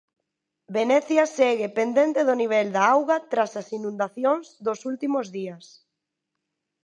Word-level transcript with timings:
Venecia 0.77 1.23
segue 1.37 1.67
pendente 1.77 2.19
do 2.27 2.35
nivel 2.41 2.67
da 2.75 2.83
auga 2.95 3.17
tras 3.31 3.51
as 3.61 3.67
inundacións 3.77 4.45
dos 4.65 4.79
últimos 4.91 5.25
días. 5.37 5.65